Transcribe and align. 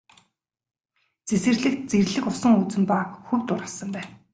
Цэцэрлэгт 1.27 1.81
зэрлэг 1.91 2.25
усан 2.31 2.53
үзэм 2.61 2.83
ба 2.89 2.99
хөвд 3.25 3.47
ургасан 3.55 3.89
байв. 3.95 4.09